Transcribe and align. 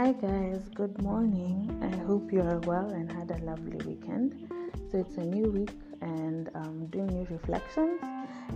Hi, 0.00 0.12
guys, 0.12 0.62
good 0.74 1.02
morning. 1.02 1.78
I 1.82 1.94
hope 2.06 2.32
you 2.32 2.40
are 2.40 2.58
well 2.60 2.88
and 2.88 3.12
had 3.12 3.30
a 3.32 3.44
lovely 3.44 3.76
weekend. 3.86 4.48
So, 4.90 4.96
it's 4.96 5.18
a 5.18 5.24
new 5.26 5.50
week 5.50 5.72
and 6.00 6.48
I'm 6.54 6.86
doing 6.86 7.08
new 7.08 7.26
reflections. 7.28 8.00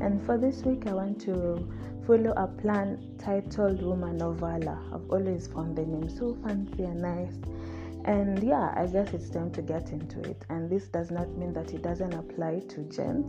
And 0.00 0.24
for 0.24 0.38
this 0.38 0.62
week, 0.62 0.86
I 0.86 0.94
want 0.94 1.20
to 1.26 1.68
follow 2.06 2.32
a 2.38 2.46
plan 2.46 2.98
titled 3.18 3.82
Woman 3.82 4.20
Valor. 4.38 4.78
I've 4.90 5.10
always 5.10 5.46
found 5.46 5.76
the 5.76 5.84
name 5.84 6.08
so 6.08 6.34
fancy 6.42 6.84
and 6.84 7.02
nice. 7.02 7.36
And 8.04 8.42
yeah, 8.42 8.74
I 8.76 8.86
guess 8.86 9.14
it's 9.14 9.30
time 9.30 9.50
to 9.52 9.62
get 9.62 9.90
into 9.90 10.20
it. 10.20 10.44
And 10.50 10.68
this 10.68 10.88
does 10.88 11.10
not 11.10 11.28
mean 11.38 11.54
that 11.54 11.72
it 11.72 11.82
doesn't 11.82 12.12
apply 12.12 12.60
to 12.68 12.80
gents 12.82 13.26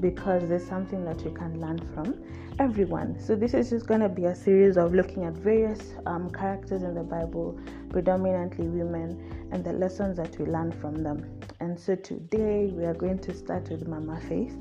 because 0.00 0.48
there's 0.48 0.66
something 0.66 1.04
that 1.04 1.20
we 1.22 1.32
can 1.32 1.60
learn 1.60 1.78
from 1.92 2.22
everyone. 2.60 3.18
So, 3.18 3.34
this 3.34 3.52
is 3.52 3.70
just 3.70 3.86
going 3.86 4.00
to 4.00 4.08
be 4.08 4.26
a 4.26 4.34
series 4.34 4.76
of 4.76 4.94
looking 4.94 5.24
at 5.24 5.34
various 5.34 5.94
um, 6.06 6.30
characters 6.30 6.82
in 6.82 6.94
the 6.94 7.02
Bible, 7.02 7.58
predominantly 7.90 8.68
women, 8.68 9.48
and 9.50 9.64
the 9.64 9.72
lessons 9.72 10.16
that 10.18 10.38
we 10.38 10.46
learn 10.46 10.70
from 10.70 11.02
them. 11.02 11.28
And 11.58 11.78
so, 11.78 11.96
today 11.96 12.70
we 12.72 12.84
are 12.84 12.94
going 12.94 13.18
to 13.20 13.34
start 13.34 13.70
with 13.70 13.88
Mama 13.88 14.20
Faith 14.28 14.56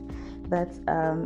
that's 0.52 0.80
um, 0.88 1.26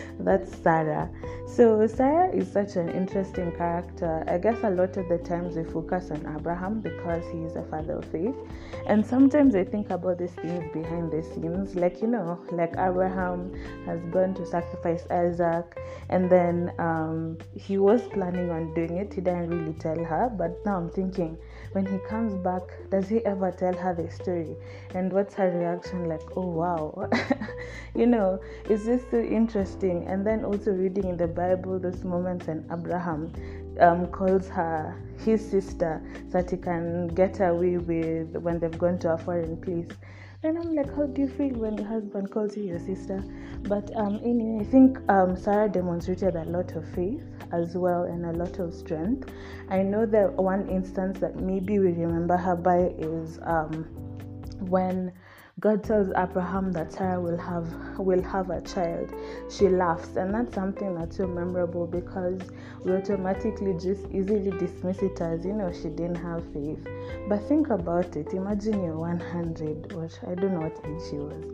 that's 0.20 0.54
Sarah. 0.58 1.10
So 1.46 1.86
Sarah 1.86 2.30
is 2.30 2.50
such 2.52 2.76
an 2.76 2.90
interesting 2.90 3.50
character. 3.52 4.22
I 4.28 4.38
guess 4.38 4.58
a 4.62 4.70
lot 4.70 4.96
of 4.96 5.08
the 5.08 5.18
times 5.18 5.56
we 5.56 5.64
focus 5.64 6.10
on 6.10 6.20
Abraham 6.38 6.80
because 6.80 7.24
he 7.32 7.38
is 7.38 7.56
a 7.56 7.62
father 7.64 7.94
of 7.94 8.04
faith, 8.04 8.36
and 8.86 9.04
sometimes 9.04 9.54
I 9.54 9.64
think 9.64 9.90
about 9.90 10.18
these 10.18 10.34
things 10.34 10.70
behind 10.72 11.10
the 11.10 11.22
scenes, 11.22 11.74
like 11.74 12.02
you 12.02 12.08
know, 12.08 12.38
like 12.52 12.74
Abraham 12.78 13.52
has 13.86 14.00
gone 14.12 14.34
to 14.34 14.46
sacrifice 14.46 15.06
Isaac, 15.10 15.80
and 16.10 16.30
then 16.30 16.72
um, 16.78 17.38
he 17.56 17.78
was 17.78 18.02
planning 18.08 18.50
on 18.50 18.74
doing 18.74 18.98
it. 18.98 19.14
He 19.14 19.22
didn't 19.22 19.48
really 19.48 19.72
tell 19.78 20.04
her, 20.04 20.30
but 20.36 20.64
now 20.66 20.76
I'm 20.76 20.90
thinking 20.90 21.38
when 21.72 21.86
he 21.86 21.98
comes 22.08 22.34
back, 22.34 22.62
does 22.90 23.08
he 23.08 23.24
ever 23.24 23.50
tell 23.52 23.72
her 23.74 23.94
the 23.94 24.10
story? 24.10 24.56
And 24.94 25.12
what's 25.12 25.34
her 25.34 25.50
reaction 25.50 26.08
like? 26.08 26.36
Oh 26.36 26.46
wow, 26.46 27.08
you 27.94 28.06
know, 28.06 28.40
it's 28.68 28.84
just 28.84 29.10
so 29.10 29.20
interesting. 29.20 30.06
And 30.06 30.26
then 30.26 30.44
also 30.44 30.72
reading 30.72 31.04
in 31.04 31.16
the 31.16 31.26
Bible 31.26 31.78
those 31.78 32.04
moments 32.04 32.46
when 32.46 32.64
Abraham 32.72 33.32
um, 33.80 34.06
calls 34.08 34.48
her 34.48 34.96
his 35.18 35.48
sister 35.48 36.02
so 36.30 36.38
that 36.38 36.50
he 36.50 36.56
can 36.56 37.08
get 37.08 37.40
away 37.40 37.78
with 37.78 38.36
when 38.36 38.58
they've 38.58 38.78
gone 38.78 38.98
to 39.00 39.12
a 39.14 39.18
foreign 39.18 39.56
place. 39.60 39.88
And 40.42 40.56
I'm 40.58 40.74
like, 40.74 40.94
how 40.96 41.04
do 41.04 41.20
you 41.20 41.28
feel 41.28 41.50
when 41.50 41.76
your 41.76 41.86
husband 41.86 42.30
calls 42.30 42.56
you 42.56 42.62
your 42.62 42.78
sister? 42.78 43.22
But 43.64 43.94
um, 43.94 44.20
anyway, 44.24 44.64
I 44.66 44.70
think 44.70 44.98
um, 45.10 45.36
Sarah 45.36 45.68
demonstrated 45.68 46.34
a 46.34 46.44
lot 46.44 46.72
of 46.76 46.88
faith 46.94 47.22
as 47.52 47.76
well 47.76 48.04
and 48.04 48.24
a 48.24 48.32
lot 48.32 48.58
of 48.58 48.72
strength. 48.72 49.30
I 49.68 49.82
know 49.82 50.06
that 50.06 50.32
one 50.32 50.66
instance 50.70 51.18
that 51.18 51.36
maybe 51.36 51.78
we 51.78 51.92
remember 51.92 52.38
her 52.38 52.56
by 52.56 52.94
is 52.98 53.38
um, 53.42 53.84
when 54.60 55.12
God 55.60 55.84
tells 55.84 56.08
Abraham 56.16 56.72
that 56.72 56.90
Sarah 56.90 57.20
will 57.20 57.36
have 57.36 57.68
will 57.98 58.22
have 58.22 58.48
a 58.48 58.62
child. 58.62 59.12
She 59.50 59.68
laughs, 59.68 60.16
and 60.16 60.32
that's 60.32 60.54
something 60.54 60.94
that's 60.94 61.18
so 61.18 61.26
memorable 61.26 61.86
because 61.86 62.40
we 62.82 62.92
automatically 62.92 63.74
just 63.74 64.06
easily 64.10 64.52
dismiss 64.58 65.02
it 65.02 65.20
as 65.20 65.44
you 65.44 65.52
know 65.52 65.70
she 65.70 65.90
didn't 65.90 66.14
have 66.14 66.42
faith. 66.54 66.86
But 67.28 67.46
think 67.46 67.68
about 67.68 68.16
it. 68.16 68.32
Imagine 68.32 68.82
you're 68.82 68.96
100, 68.96 69.92
or 69.92 70.08
I 70.26 70.34
don't 70.34 70.54
know 70.54 70.60
what 70.60 70.80
age 70.86 71.10
she 71.10 71.16
was, 71.16 71.44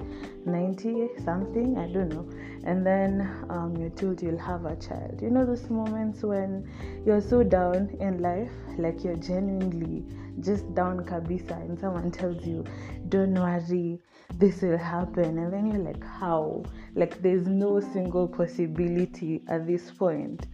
90 0.44 1.08
something, 1.24 1.76
I 1.76 1.88
don't 1.88 2.10
know, 2.10 2.28
and 2.62 2.86
then 2.86 3.28
um, 3.50 3.76
you're 3.76 3.90
told 3.90 4.22
you'll 4.22 4.38
have 4.38 4.66
a 4.66 4.76
child. 4.76 5.20
You 5.20 5.30
know 5.30 5.44
those 5.44 5.68
moments 5.68 6.22
when 6.22 6.70
you're 7.04 7.20
so 7.20 7.42
down 7.42 7.88
in 7.98 8.22
life, 8.22 8.52
like 8.78 9.02
you're 9.02 9.16
genuinely 9.16 10.04
just 10.40 10.74
down 10.74 11.04
kabisa 11.04 11.54
and 11.54 11.78
someone 11.78 12.10
tells 12.10 12.44
you 12.44 12.64
don't 13.08 13.34
worry 13.34 14.00
this 14.34 14.62
will 14.62 14.76
happen. 14.76 15.38
And 15.38 15.52
then 15.52 15.66
you're 15.70 15.82
like 15.82 16.04
how? 16.04 16.64
Like 16.94 17.22
there's 17.22 17.46
no 17.46 17.80
single 17.80 18.28
possibility 18.28 19.42
at 19.48 19.66
this 19.66 19.90
point. 19.90 20.46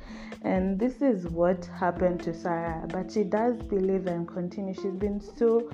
And 0.43 0.79
this 0.79 1.01
is 1.03 1.27
what 1.29 1.65
happened 1.79 2.23
to 2.25 2.35
sarah 2.35 2.87
but 2.89 3.13
she 3.13 3.25
does 3.25 3.57
believe 3.63 4.07
and 4.07 4.27
continue. 4.27 4.75
She's 4.75 4.95
been 4.95 5.21
so 5.21 5.71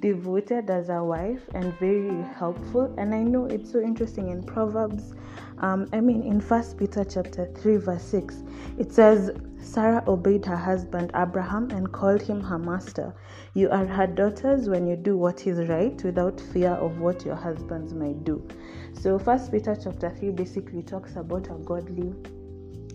devoted 0.00 0.68
as 0.70 0.88
a 0.88 1.02
wife 1.02 1.42
and 1.54 1.72
very 1.78 2.22
helpful 2.38 2.94
and 2.98 3.14
i 3.14 3.22
know 3.22 3.46
it's 3.46 3.70
so 3.70 3.80
interesting 3.80 4.30
in 4.30 4.42
proverbs 4.42 5.14
um, 5.58 5.88
i 5.92 6.00
mean 6.00 6.22
in 6.22 6.40
first 6.40 6.78
peter 6.78 7.04
chapter 7.04 7.46
3 7.56 7.76
verse 7.76 8.02
6 8.02 8.42
it 8.78 8.92
says 8.92 9.30
Sarah 9.62 10.02
obeyed 10.08 10.44
her 10.46 10.56
husband 10.56 11.12
Abraham 11.14 11.70
and 11.70 11.90
called 11.92 12.20
him 12.20 12.40
her 12.40 12.58
master. 12.58 13.14
You 13.54 13.70
are 13.70 13.86
her 13.86 14.08
daughters 14.08 14.68
when 14.68 14.88
you 14.88 14.96
do 14.96 15.16
what 15.16 15.46
is 15.46 15.68
right 15.68 16.02
without 16.02 16.40
fear 16.40 16.72
of 16.72 16.98
what 16.98 17.24
your 17.24 17.36
husbands 17.36 17.94
might 17.94 18.24
do. 18.24 18.46
So 18.92 19.18
First 19.20 19.52
Peter 19.52 19.76
chapter 19.76 20.10
3 20.10 20.30
basically 20.30 20.82
talks 20.82 21.14
about 21.14 21.46
a 21.46 21.54
godly 21.64 22.12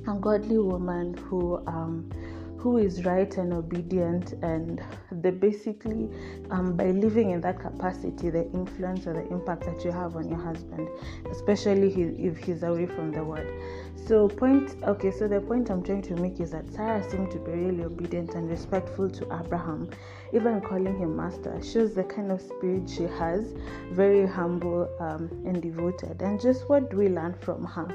a 0.07 0.15
godly 0.19 0.57
woman 0.57 1.15
who 1.15 1.57
um, 1.67 2.09
who 2.57 2.77
is 2.77 3.05
right 3.05 3.37
and 3.37 3.53
obedient 3.53 4.33
and 4.41 4.81
the 5.21 5.31
basically 5.31 6.09
um, 6.49 6.75
by 6.75 6.91
living 6.91 7.31
in 7.31 7.41
that 7.41 7.59
capacity 7.59 8.29
the 8.29 8.49
influence 8.51 9.05
or 9.05 9.13
the 9.13 9.27
impact 9.27 9.63
that 9.65 9.83
you 9.85 9.91
have 9.91 10.15
on 10.15 10.27
your 10.27 10.39
husband 10.39 10.87
especially 11.31 11.91
if 12.17 12.37
he's 12.37 12.63
away 12.63 12.85
from 12.85 13.11
the 13.11 13.23
word 13.23 13.47
so 13.95 14.27
point 14.27 14.75
okay 14.83 15.11
so 15.11 15.27
the 15.27 15.39
point 15.41 15.69
i'm 15.69 15.83
trying 15.83 16.01
to 16.01 16.15
make 16.15 16.39
is 16.39 16.51
that 16.51 16.67
sarah 16.73 17.03
seemed 17.09 17.29
to 17.29 17.37
be 17.39 17.51
really 17.51 17.83
obedient 17.83 18.33
and 18.33 18.49
respectful 18.49 19.09
to 19.09 19.23
abraham 19.39 19.89
even 20.33 20.59
calling 20.59 20.97
him 20.97 21.15
master 21.15 21.61
shows 21.63 21.93
the 21.93 22.03
kind 22.03 22.31
of 22.31 22.41
spirit 22.41 22.89
she 22.89 23.03
has 23.03 23.53
very 23.91 24.25
humble 24.25 24.89
um, 24.99 25.29
and 25.45 25.61
devoted 25.61 26.21
and 26.21 26.41
just 26.41 26.67
what 26.69 26.89
do 26.89 26.97
we 26.97 27.07
learn 27.07 27.33
from 27.41 27.63
her 27.63 27.87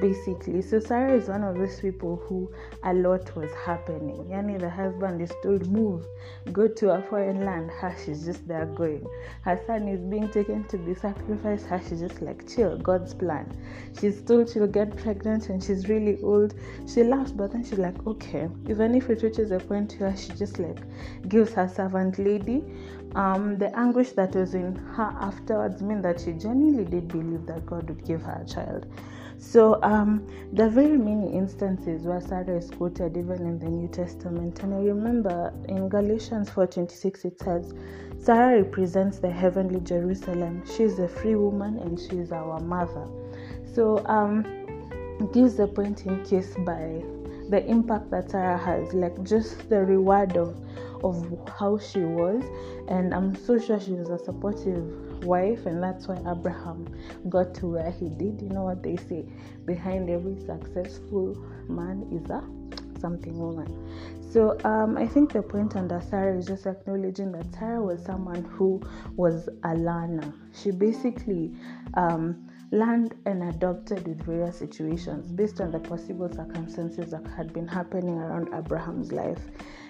basically. 0.00 0.62
So 0.62 0.80
Sarah 0.80 1.16
is 1.16 1.28
one 1.28 1.42
of 1.42 1.56
those 1.56 1.80
people 1.80 2.16
who 2.26 2.50
a 2.84 2.94
lot 2.94 3.34
was 3.36 3.50
happening. 3.64 4.11
Yani 4.30 4.58
the 4.58 4.70
husband 4.70 5.20
is 5.20 5.32
told 5.42 5.66
move, 5.70 6.04
go 6.52 6.68
to 6.68 6.90
a 6.92 7.02
foreign 7.02 7.44
land. 7.44 7.70
Her 7.70 7.94
she's 8.04 8.24
just 8.24 8.46
there 8.46 8.66
going. 8.66 9.06
Her 9.42 9.60
son 9.66 9.88
is 9.88 10.00
being 10.00 10.28
taken 10.30 10.64
to 10.64 10.78
be 10.78 10.94
sacrificed. 10.94 11.66
Her 11.66 11.80
she's 11.88 12.00
just 12.00 12.22
like 12.22 12.48
chill, 12.48 12.76
God's 12.78 13.14
plan. 13.14 13.46
She's 14.00 14.22
told 14.22 14.48
she'll 14.48 14.66
get 14.66 14.96
pregnant 14.96 15.48
and 15.48 15.62
she's 15.62 15.88
really 15.88 16.20
old. 16.22 16.54
She 16.86 17.02
laughs, 17.02 17.32
but 17.32 17.52
then 17.52 17.64
she's 17.64 17.78
like, 17.78 18.06
okay. 18.06 18.48
Even 18.68 18.94
if 18.94 19.10
it 19.10 19.22
reaches 19.22 19.50
a 19.50 19.58
point 19.58 19.96
where 19.98 20.16
she 20.16 20.32
just 20.32 20.58
like 20.58 20.80
gives 21.28 21.52
her 21.54 21.68
servant 21.68 22.18
lady 22.18 22.64
um, 23.14 23.58
the 23.58 23.76
anguish 23.78 24.12
that 24.12 24.34
was 24.34 24.54
in 24.54 24.74
her 24.74 25.14
afterwards 25.20 25.82
mean 25.82 26.00
that 26.02 26.20
she 26.20 26.32
genuinely 26.32 26.84
did 26.84 27.08
believe 27.08 27.46
that 27.46 27.66
God 27.66 27.88
would 27.88 28.04
give 28.06 28.22
her 28.22 28.42
a 28.42 28.48
child. 28.48 28.86
So 29.38 29.82
um, 29.82 30.26
there 30.52 30.66
are 30.66 30.70
very 30.70 30.96
many 30.96 31.32
instances 31.32 32.02
where 32.02 32.20
Sarah 32.20 32.56
is 32.56 32.70
quoted 32.70 33.16
even 33.16 33.46
in 33.46 33.58
the 33.58 33.68
New 33.68 33.88
Testament, 33.88 34.62
and 34.62 34.74
I 34.74 34.78
remember 34.78 35.52
in 35.68 35.88
Galatians 35.88 36.50
4:26 36.50 37.24
it 37.24 37.38
says, 37.40 37.74
"Sarah 38.18 38.62
represents 38.62 39.18
the 39.18 39.30
heavenly 39.30 39.80
Jerusalem. 39.80 40.62
She 40.66 40.84
is 40.84 40.98
a 40.98 41.08
free 41.08 41.34
woman 41.34 41.78
and 41.78 41.98
she 41.98 42.18
is 42.18 42.32
our 42.32 42.60
mother." 42.60 43.06
So 43.74 44.04
um, 44.06 44.44
gives 45.32 45.56
the 45.56 45.66
point 45.66 46.06
in 46.06 46.24
case 46.24 46.54
by 46.58 47.02
the 47.48 47.64
impact 47.66 48.10
that 48.10 48.30
Sarah 48.30 48.58
has, 48.58 48.94
like 48.94 49.22
just 49.24 49.68
the 49.68 49.84
reward 49.84 50.36
of 50.36 50.56
of 51.04 51.26
how 51.58 51.78
she 51.78 52.00
was, 52.00 52.44
and 52.88 53.12
I'm 53.12 53.34
so 53.34 53.58
sure 53.58 53.80
she 53.80 53.92
was 53.92 54.08
a 54.08 54.18
supportive 54.18 55.11
wife, 55.22 55.66
and 55.66 55.82
that's 55.82 56.08
why 56.08 56.18
Abraham 56.30 56.88
got 57.28 57.54
to 57.56 57.66
where 57.66 57.90
he 57.90 58.08
did. 58.08 58.40
You 58.42 58.48
know 58.50 58.64
what 58.64 58.82
they 58.82 58.96
say: 58.96 59.24
behind 59.64 60.10
every 60.10 60.36
successful 60.44 61.36
man 61.68 62.06
is 62.12 62.30
a 62.30 62.42
something 63.00 63.36
woman. 63.36 63.68
So 64.32 64.56
um, 64.64 64.96
I 64.96 65.06
think 65.06 65.32
the 65.32 65.42
point 65.42 65.76
under 65.76 66.00
Sarah 66.00 66.38
is 66.38 66.46
just 66.46 66.66
acknowledging 66.66 67.32
that 67.32 67.52
Sarah 67.52 67.82
was 67.82 68.02
someone 68.02 68.44
who 68.44 68.80
was 69.16 69.48
a 69.64 69.74
learner. 69.74 70.32
She 70.54 70.70
basically 70.70 71.52
um, 71.94 72.48
learned 72.70 73.14
and 73.26 73.42
adopted 73.42 74.08
with 74.08 74.24
various 74.24 74.56
situations 74.56 75.30
based 75.30 75.60
on 75.60 75.70
the 75.70 75.80
possible 75.80 76.32
circumstances 76.32 77.10
that 77.10 77.26
had 77.36 77.52
been 77.52 77.68
happening 77.68 78.18
around 78.18 78.48
Abraham's 78.54 79.12
life. 79.12 79.42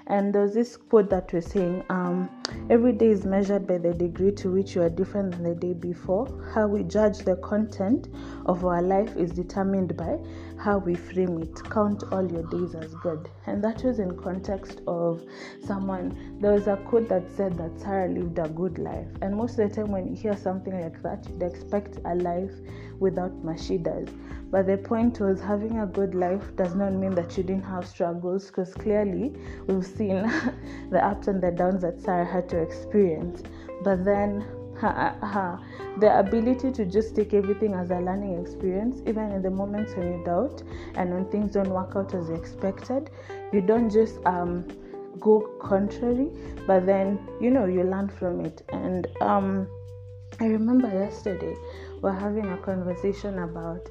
And 0.08 0.34
there's 0.34 0.54
this 0.54 0.76
quote 0.76 1.08
that 1.10 1.32
was 1.32 1.46
saying, 1.46 1.84
um, 1.88 2.28
Every 2.70 2.92
day 2.92 3.08
is 3.10 3.26
measured 3.26 3.66
by 3.66 3.78
the 3.78 3.92
degree 3.92 4.32
to 4.32 4.50
which 4.50 4.74
you 4.74 4.82
are 4.82 4.88
different 4.88 5.32
than 5.32 5.42
the 5.42 5.54
day 5.54 5.72
before. 5.72 6.26
How 6.54 6.66
we 6.66 6.84
judge 6.84 7.18
the 7.18 7.36
content 7.36 8.08
of 8.46 8.64
our 8.64 8.80
life 8.80 9.16
is 9.16 9.32
determined 9.32 9.96
by 9.96 10.18
how 10.56 10.78
we 10.78 10.94
frame 10.94 11.42
it. 11.42 11.62
Count 11.64 12.04
all 12.12 12.24
your 12.30 12.44
days 12.44 12.74
as 12.74 12.94
good. 12.94 13.28
And 13.46 13.62
that 13.64 13.82
was 13.82 13.98
in 13.98 14.16
context 14.16 14.80
of 14.86 15.22
someone. 15.64 16.38
There 16.40 16.52
was 16.52 16.66
a 16.66 16.76
quote 16.76 17.08
that 17.08 17.30
said 17.36 17.58
that 17.58 17.78
Sarah 17.80 18.08
lived 18.08 18.38
a 18.38 18.48
good 18.48 18.78
life. 18.78 19.08
And 19.20 19.36
most 19.36 19.58
of 19.58 19.68
the 19.68 19.74
time, 19.74 19.90
when 19.90 20.06
you 20.06 20.14
hear 20.14 20.36
something 20.36 20.80
like 20.80 21.02
that, 21.02 21.28
you'd 21.28 21.42
expect 21.42 21.98
a 22.04 22.14
life 22.14 22.52
without 23.00 23.32
mashidas. 23.44 24.08
But 24.52 24.66
the 24.66 24.76
point 24.76 25.18
was 25.18 25.40
having 25.40 25.78
a 25.78 25.86
good 25.86 26.14
life 26.14 26.54
does 26.56 26.74
not 26.74 26.92
mean 26.92 27.14
that 27.14 27.36
you 27.38 27.42
didn't 27.42 27.64
have 27.64 27.86
struggles 27.86 28.48
because 28.48 28.74
clearly 28.74 29.34
we've 29.66 29.86
seen 29.86 30.30
the 30.92 31.04
ups 31.04 31.26
and 31.28 31.42
the 31.42 31.50
downs 31.50 31.82
that 31.82 32.00
Sarah 32.00 32.24
had 32.24 32.48
to 32.50 32.58
experience. 32.58 33.42
But 33.82 34.04
then 34.04 34.44
her, 34.76 35.16
her, 35.22 35.58
the 35.98 36.18
ability 36.18 36.72
to 36.72 36.84
just 36.84 37.14
take 37.16 37.34
everything 37.34 37.74
as 37.74 37.90
a 37.90 37.98
learning 37.98 38.40
experience, 38.40 39.00
even 39.06 39.30
in 39.32 39.42
the 39.42 39.50
moments 39.50 39.94
when 39.94 40.12
you 40.12 40.24
doubt 40.24 40.62
and 40.94 41.12
when 41.12 41.24
things 41.26 41.52
don't 41.52 41.70
work 41.70 41.92
out 41.96 42.14
as 42.14 42.28
you 42.28 42.34
expected, 42.34 43.10
you 43.52 43.60
don't 43.60 43.90
just 43.90 44.18
um, 44.26 44.66
go 45.20 45.40
contrary, 45.60 46.30
but 46.66 46.86
then 46.86 47.18
you 47.40 47.50
know 47.50 47.66
you 47.66 47.82
learn 47.84 48.08
from 48.08 48.44
it. 48.44 48.62
And 48.70 49.06
um, 49.20 49.68
I 50.40 50.46
remember 50.46 50.88
yesterday 50.88 51.54
we're 52.00 52.12
having 52.12 52.50
a 52.50 52.56
conversation 52.58 53.38
about 53.38 53.88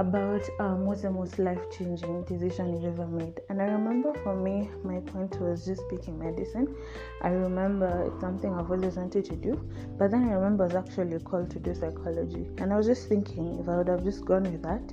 about 0.00 0.42
um, 0.60 0.86
what's 0.86 1.02
the 1.02 1.10
most 1.10 1.38
life 1.38 1.60
changing 1.76 2.24
decision 2.24 2.72
you've 2.72 2.98
ever 2.98 3.06
made. 3.06 3.38
And 3.50 3.60
I 3.60 3.66
remember 3.66 4.14
for 4.24 4.34
me, 4.34 4.70
my 4.82 4.98
point 5.00 5.38
was 5.38 5.66
just 5.66 5.82
picking 5.90 6.18
medicine. 6.18 6.74
I 7.20 7.28
remember 7.28 8.06
it's 8.06 8.18
something 8.22 8.50
I've 8.54 8.70
always 8.70 8.96
wanted 8.96 9.26
to 9.26 9.36
do, 9.36 9.60
but 9.98 10.10
then 10.10 10.30
I 10.30 10.32
remember 10.32 10.64
I 10.64 10.68
was 10.68 10.76
actually 10.76 11.18
called 11.20 11.50
to 11.50 11.58
do 11.58 11.74
psychology. 11.74 12.48
And 12.56 12.72
I 12.72 12.78
was 12.78 12.86
just 12.86 13.10
thinking 13.10 13.58
if 13.60 13.68
I 13.68 13.76
would 13.76 13.88
have 13.88 14.02
just 14.02 14.24
gone 14.24 14.44
with 14.44 14.62
that, 14.62 14.90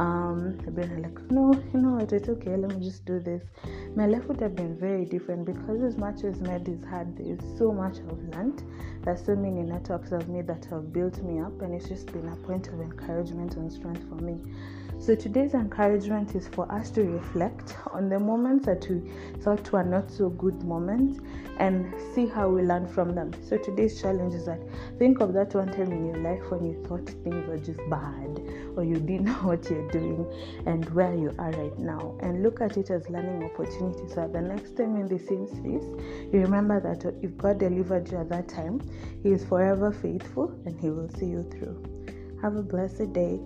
um, 0.00 0.56
I've 0.66 0.74
been 0.74 1.02
like, 1.02 1.30
no, 1.30 1.52
you 1.74 1.78
know 1.78 1.96
what, 1.96 2.10
it's 2.10 2.30
okay, 2.30 2.56
let 2.56 2.74
me 2.74 2.82
just 2.82 3.04
do 3.04 3.20
this. 3.20 3.42
My 3.94 4.06
life 4.06 4.24
would 4.28 4.40
have 4.40 4.56
been 4.56 4.74
very 4.78 5.04
different 5.04 5.44
because 5.44 5.82
as 5.82 5.98
much 5.98 6.24
as 6.24 6.40
med 6.40 6.66
is 6.68 6.82
hard, 6.84 7.18
there's 7.18 7.58
so 7.58 7.70
much 7.70 7.98
I've 7.98 8.34
learned. 8.34 8.62
There's 9.04 9.22
so 9.22 9.36
many 9.36 9.62
networks 9.62 10.10
I've 10.12 10.26
made 10.26 10.46
that 10.46 10.64
have 10.66 10.90
built 10.90 11.22
me 11.22 11.40
up, 11.40 11.60
and 11.60 11.74
it's 11.74 11.86
just 11.86 12.06
been 12.12 12.26
a 12.28 12.36
point 12.36 12.68
of 12.68 12.80
encouragement 12.80 13.56
and 13.56 13.70
strength 13.70 14.08
for 14.08 14.14
me. 14.14 14.40
So 15.00 15.14
today's 15.14 15.54
encouragement 15.54 16.34
is 16.34 16.46
for 16.48 16.70
us 16.70 16.90
to 16.90 17.02
reflect 17.02 17.74
on 17.90 18.10
the 18.10 18.18
moments 18.18 18.66
that 18.66 18.86
we 18.88 19.00
thought 19.40 19.72
were 19.72 19.82
not 19.82 20.10
so 20.10 20.28
good 20.28 20.62
moments 20.62 21.20
and 21.58 21.94
see 22.14 22.26
how 22.26 22.50
we 22.50 22.62
learn 22.62 22.86
from 22.86 23.14
them. 23.14 23.32
So 23.42 23.56
today's 23.56 23.98
challenge 23.98 24.34
is 24.34 24.44
that 24.44 24.60
think 24.98 25.20
of 25.20 25.32
that 25.32 25.54
one 25.54 25.68
time 25.68 25.90
in 25.90 26.04
your 26.04 26.18
life 26.18 26.50
when 26.50 26.66
you 26.66 26.84
thought 26.86 27.08
things 27.24 27.48
were 27.48 27.56
just 27.56 27.80
bad 27.88 28.42
or 28.76 28.84
you 28.84 28.96
didn't 28.96 29.24
know 29.24 29.32
what 29.42 29.70
you're 29.70 29.89
doing 29.90 30.26
and 30.66 30.88
where 30.90 31.14
you 31.14 31.34
are 31.38 31.50
right 31.52 31.78
now 31.78 32.16
and 32.20 32.42
look 32.42 32.60
at 32.60 32.76
it 32.76 32.90
as 32.90 33.08
learning 33.08 33.44
opportunities. 33.44 34.14
So 34.14 34.28
the 34.28 34.40
next 34.40 34.76
time 34.76 34.96
in 34.96 35.06
the 35.06 35.18
same 35.18 35.46
space, 35.48 35.88
you 36.32 36.40
remember 36.40 36.80
that 36.80 37.14
if 37.22 37.36
God 37.36 37.58
delivered 37.58 38.10
you 38.10 38.18
at 38.18 38.28
that 38.30 38.48
time, 38.48 38.80
He 39.22 39.30
is 39.30 39.44
forever 39.44 39.92
faithful 39.92 40.50
and 40.64 40.80
He 40.80 40.90
will 40.90 41.08
see 41.10 41.26
you 41.26 41.42
through. 41.50 41.82
Have 42.42 42.56
a 42.56 42.62
blessed 42.62 43.12
day. 43.12 43.40